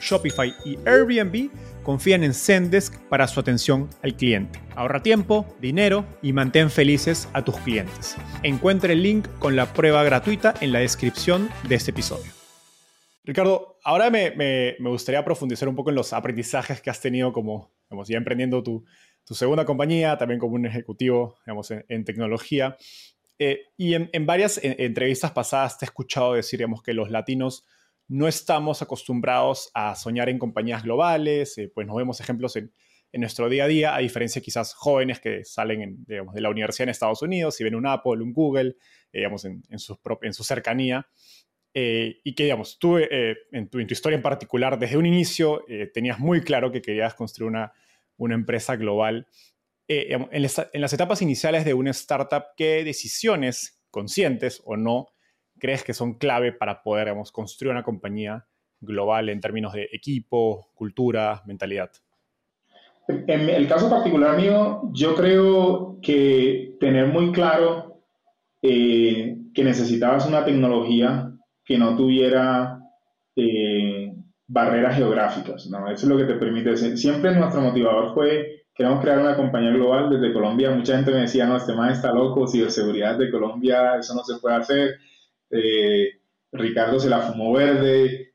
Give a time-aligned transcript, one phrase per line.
[0.00, 1.50] Shopify y Airbnb
[1.82, 4.60] confían en Zendesk para su atención al cliente.
[4.74, 8.16] Ahorra tiempo, dinero y mantén felices a tus clientes.
[8.42, 12.36] Encuentre el link con la prueba gratuita en la descripción de este episodio.
[13.26, 17.72] Ricardo, ahora me, gustaría profundizar un poco en los aprendizajes que has tenido como,
[18.06, 18.84] ya emprendiendo tu,
[19.30, 21.36] segunda compañía, también como un ejecutivo,
[21.88, 22.76] en, tecnología.
[23.38, 27.64] Eh, y en, varias entrevistas pasadas te he escuchado decir, que los latinos
[28.08, 32.72] no estamos acostumbrados a soñar en compañías globales, eh, pues nos vemos ejemplos en,
[33.12, 37.22] nuestro día a día, a diferencia quizás jóvenes que salen de la universidad en Estados
[37.22, 38.76] Unidos y ven un Apple, un Google,
[39.10, 41.08] eh, digamos, en, su, en, cercanía.
[41.72, 46.42] Eh, y que, digamos, tú en tu, historia en particular, desde un inicio, tenías muy
[46.42, 47.72] claro que querías construir una,
[48.18, 49.28] una empresa global.
[49.88, 55.15] En, en las etapas iniciales de una startup, ¿qué decisiones, conscientes o no,
[55.58, 58.46] crees que son clave para poder construir una compañía
[58.80, 61.90] global en términos de equipo, cultura, mentalidad?
[63.08, 68.02] En el caso particular mío, yo creo que tener muy claro
[68.62, 71.32] eh, que necesitabas una tecnología
[71.64, 72.80] que no tuviera
[73.36, 74.12] eh,
[74.48, 75.88] barreras geográficas, ¿no?
[75.88, 76.76] Eso es lo que te permite.
[76.96, 80.70] Siempre nuestro motivador fue, queremos crear una compañía global desde Colombia.
[80.70, 84.40] Mucha gente me decía, no, este man está loco, ciberseguridad de Colombia, eso no se
[84.40, 84.96] puede hacer
[85.50, 86.10] eh,
[86.52, 88.34] Ricardo se la fumó verde,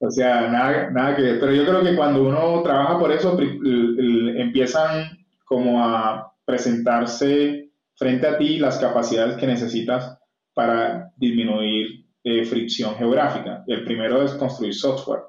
[0.00, 1.22] o sea, nada, nada que.
[1.34, 8.38] Pero yo creo que cuando uno trabaja por eso, empiezan como a presentarse frente a
[8.38, 10.18] ti las capacidades que necesitas
[10.54, 13.64] para disminuir eh, fricción geográfica.
[13.66, 15.22] El primero es construir software.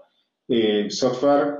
[0.48, 1.58] Eh, software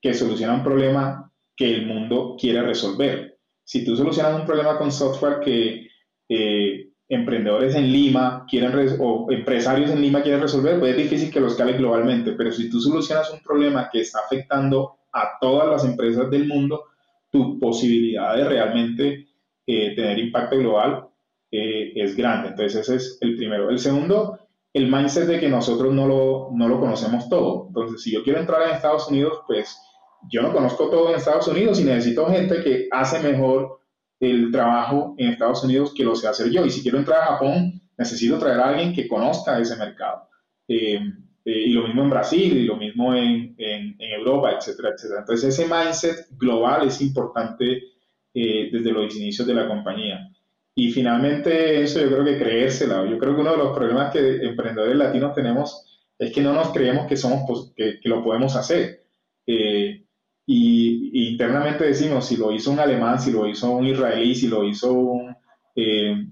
[0.00, 3.38] que soluciona un problema que el mundo quiere resolver.
[3.64, 5.88] Si tú solucionas un problema con software que
[7.10, 11.48] emprendedores en Lima quieren o empresarios en Lima quieren resolver, pues es difícil que lo
[11.48, 16.30] escale globalmente, pero si tú solucionas un problema que está afectando a todas las empresas
[16.30, 16.84] del mundo,
[17.28, 19.26] tu posibilidad de realmente
[19.66, 21.08] eh, tener impacto global
[21.50, 22.50] eh, es grande.
[22.50, 23.70] Entonces ese es el primero.
[23.70, 24.38] El segundo,
[24.72, 27.66] el mindset de que nosotros no lo, no lo conocemos todo.
[27.66, 29.76] Entonces si yo quiero entrar en Estados Unidos, pues
[30.30, 33.79] yo no conozco todo en Estados Unidos y necesito gente que hace mejor
[34.20, 36.64] el trabajo en Estados Unidos que lo sé hacer yo.
[36.64, 40.28] Y si quiero entrar a Japón, necesito traer a alguien que conozca ese mercado.
[40.68, 41.00] Eh,
[41.44, 45.20] eh, y lo mismo en Brasil, y lo mismo en, en, Europa, etcétera, etcétera.
[45.20, 47.82] Entonces ese mindset global es importante
[48.34, 50.30] eh, desde los inicios de la compañía.
[50.74, 53.04] Y finalmente eso yo creo que creérsela.
[53.08, 55.86] Yo creo que uno de los problemas que emprendedores latinos tenemos
[56.18, 59.00] es que no nos creemos que, somos, que, que lo podemos hacer.
[59.46, 64.64] Y, internamente decimos, si lo hizo un alemán, si lo hizo un israelí, si lo
[64.64, 65.36] hizo un,
[65.76, 66.26] eh,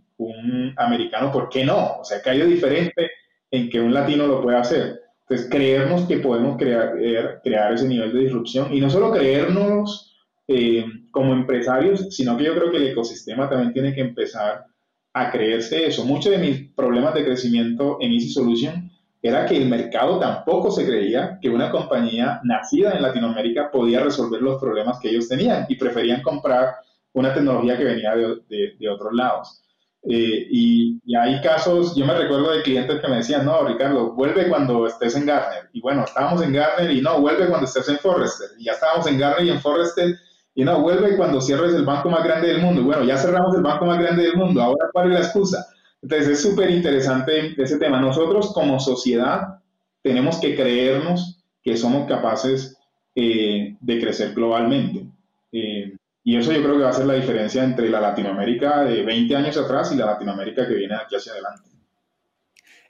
[0.77, 1.99] americano, ¿por qué no?
[2.01, 3.11] O sea, que hay diferente
[3.51, 5.01] en que un latino lo pueda hacer.
[5.21, 6.95] Entonces, creernos que podemos crear,
[7.43, 10.17] crear ese nivel de disrupción y no solo creernos
[10.47, 14.65] eh, como empresarios, sino que yo creo que el ecosistema también tiene que empezar
[15.13, 16.05] a creerse eso.
[16.05, 18.91] Muchos de mis problemas de crecimiento en Easy Solution
[19.21, 24.41] era que el mercado tampoco se creía que una compañía nacida en Latinoamérica podía resolver
[24.41, 26.77] los problemas que ellos tenían y preferían comprar
[27.13, 29.63] una tecnología que venía de, de, otros lados.
[30.05, 34.13] Eh, y, y, hay casos, yo me recuerdo de clientes que me decían, no, Ricardo,
[34.13, 35.69] vuelve cuando estés en Gartner.
[35.73, 38.51] Y bueno, estábamos en Gartner y no, vuelve cuando estés en Forrester.
[38.59, 40.17] Y ya estábamos en Gartner y en Forrester
[40.55, 42.83] y no, vuelve cuando cierres el banco más grande del mundo.
[42.83, 45.67] Bueno, ya cerramos el banco más grande del mundo, ahora cuál es la excusa.
[46.03, 48.01] Entonces es súper interesante ese tema.
[48.01, 49.61] Nosotros como sociedad
[50.03, 52.77] tenemos que creernos que somos capaces
[53.15, 55.07] eh, de crecer globalmente.
[55.53, 55.93] Eh,
[56.23, 59.35] y eso yo creo que va a ser la diferencia entre la Latinoamérica de 20
[59.35, 61.71] años atrás y la Latinoamérica que viene aquí hacia adelante.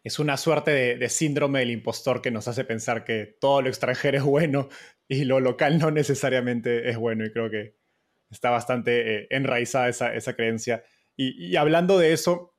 [0.03, 4.19] es una suerte de, síndrome del impostor que nos hace pensar que todo lo extranjero
[4.19, 4.69] es bueno
[5.07, 7.25] y lo local no necesariamente es bueno.
[7.25, 7.77] Y creo que
[8.31, 10.83] está bastante eh, enraizada esa, creencia.
[11.17, 12.55] Y, hablando de eso,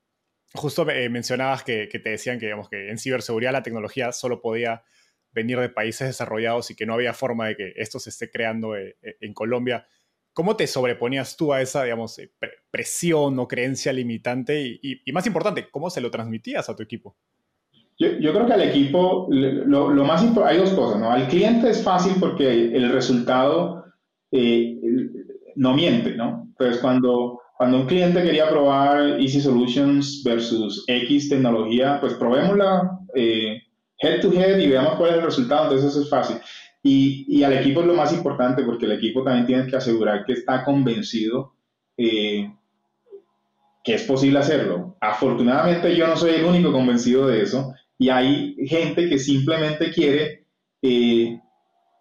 [0.53, 4.83] justo eh, mencionabas que, te decían que, digamos, que en ciberseguridad la tecnología solo podía
[5.31, 8.75] venir de países desarrollados y que no había forma de que esto se esté creando
[8.75, 9.87] eh, en Colombia.
[10.33, 12.19] ¿Cómo te sobreponías tú a esa, digamos,
[12.71, 14.79] presión o creencia limitante?
[14.81, 17.17] y, más importante, ¿cómo se lo transmitías a tu equipo?
[17.99, 21.11] Yo, creo que al equipo, lo, más hay dos cosas, ¿no?
[21.11, 23.83] Al cliente es fácil porque el resultado
[24.31, 24.79] eh,
[25.57, 26.47] no miente, ¿no?
[26.57, 33.61] Pues cuando, cuando un cliente quería probar Easy Solutions versus X tecnología, pues probémosla eh,
[33.97, 36.37] head to head y veamos cuál es el resultado, entonces eso es fácil.
[36.81, 40.23] Y, y, al equipo es lo más importante porque el equipo también tiene que asegurar
[40.23, 41.51] que está convencido
[41.97, 42.49] eh,
[43.83, 44.95] que es posible hacerlo.
[45.01, 50.45] Afortunadamente yo no soy el único convencido de eso y hay gente que simplemente quiere
[50.81, 51.37] eh,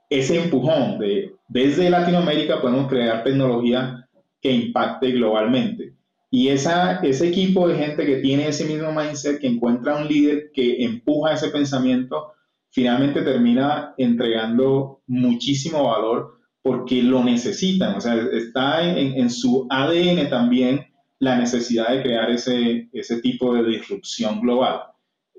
[0.09, 4.08] ese empujón de desde Latinoamérica podemos crear tecnología
[4.53, 5.95] impacte globalmente.
[6.31, 10.51] Y esa, ese equipo de gente que tiene ese mismo mindset, que encuentra un líder
[10.53, 12.33] que empuja ese pensamiento,
[12.71, 17.95] finalmente termina entregando muchísimo valor porque lo necesitan.
[17.95, 20.87] O sea, está en, en su ADN también
[21.19, 24.83] la necesidad de crear ese, ese tipo de disrupción global.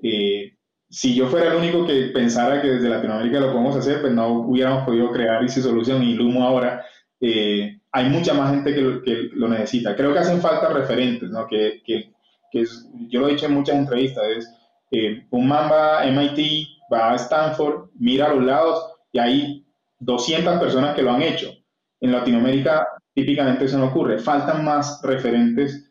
[0.02, 0.56] Eh,
[0.88, 4.28] si yo fuera el único que pensara que desde Latinoamérica lo podemos hacer, pues no
[4.40, 6.84] hubiéramos podido crear esa solución y Lumo ahora.
[7.20, 9.96] Eh, hay mucha más gente que, que, lo necesita.
[9.96, 11.46] Creo que hacen falta referentes, ¿no?
[11.46, 12.12] Que, que,
[12.50, 12.64] que
[13.08, 14.48] yo lo he dicho en muchas entrevistas, es
[14.90, 19.66] eh, un Mamba MIT va a Stanford, mira a los lados y hay
[20.00, 21.52] 200 personas que lo han hecho.
[22.00, 24.18] En Latinoamérica típicamente eso no ocurre.
[24.18, 25.86] Faltan más referentes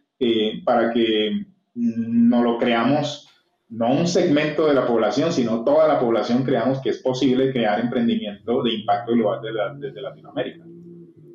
[0.66, 1.45] para que
[1.75, 3.25] no lo creamos
[3.69, 7.80] no un segmento de la población, sino toda la población creamos que es posible crear
[7.80, 9.42] emprendimiento de impacto global
[9.80, 10.66] desde, Latinoamérica.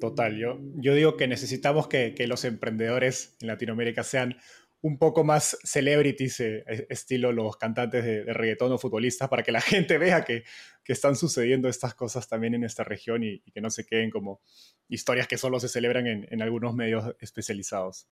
[0.05, 4.37] Total, yo, yo digo que necesitamos que, los emprendedores en Latinoamérica sean
[4.83, 9.61] un poco más celebrities, eh, estilo los cantantes de, reggaetón o futbolistas, para que la
[9.63, 10.45] gente vea que,
[10.87, 14.43] están sucediendo estas cosas también en esta región y, que no se queden como
[14.91, 18.03] historias que solo se celebran en algunos medios especializados.